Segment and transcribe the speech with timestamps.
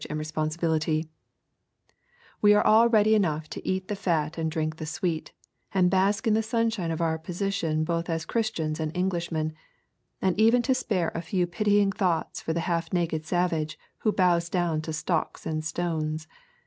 [0.09, 1.07] and resiKiiifiibility,
[2.41, 5.31] We are all ready enough to eat the fat and driiik the sweety
[5.75, 9.53] and bask in the sunshine of our position both as Christians and Englishmen,—
[10.19, 14.49] and even to spare a few pitying thoughts for the half naked savage who bows
[14.49, 16.27] down to stocks and stones.